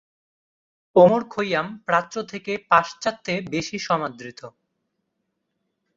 Omar 0.95 1.21
Khayyam 1.29 1.67
প্রাচ্য 1.85 2.13
থেকে 2.23 2.53
পাশ্চাত্যে 2.69 3.33
বেশি 3.51 3.77
সমাদৃত। 3.79 4.41